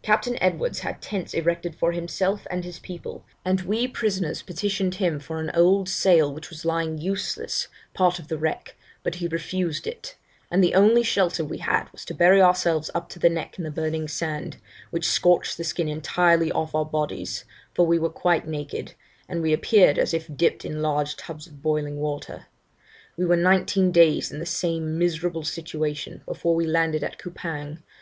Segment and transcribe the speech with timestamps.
[0.00, 5.20] Captain Edwards had tents erected for himself and his people, and we prisoners petitioned him
[5.20, 9.86] for an old sail which was lying useless, part of the wreck, but he refused
[9.86, 10.16] it;
[10.50, 13.64] and the only shelter we had was to bury ourselves up to the neck in
[13.64, 14.56] the burning sand,
[14.90, 17.44] which scorched the skin entirely off our bodies,
[17.74, 18.94] for we were quite naked,
[19.28, 22.46] and we appeared as if dipped in large tubs of boiling water.
[23.18, 27.82] We were nineteen days in the same miserable situation before we landed at Coupang.